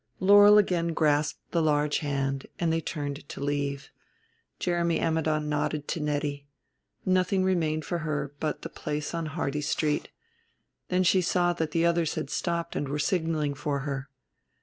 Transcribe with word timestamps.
Laurel 0.19 0.57
again 0.57 0.93
grasped 0.95 1.41
the 1.51 1.61
large 1.61 1.99
hand 1.99 2.47
and 2.57 2.73
they 2.73 2.81
turned 2.81 3.29
to 3.29 3.39
leave. 3.39 3.91
Jeremy 4.57 4.99
Ammidon 4.99 5.47
nodded 5.47 5.87
to 5.89 5.99
Nettie. 5.99 6.47
Nothing 7.05 7.43
remained 7.43 7.85
for 7.85 7.99
her 7.99 8.33
but 8.39 8.63
the 8.63 8.69
place 8.69 9.13
on 9.13 9.27
Hardy 9.27 9.61
Street; 9.61 10.09
then 10.87 11.03
she 11.03 11.21
saw 11.21 11.53
that 11.53 11.69
the 11.69 11.85
others 11.85 12.15
had 12.15 12.31
stopped 12.31 12.75
and 12.75 12.89
were 12.89 12.97
signaling 12.97 13.53
for 13.53 13.81
her. 13.81 14.09